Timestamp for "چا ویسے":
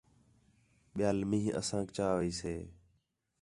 1.95-2.55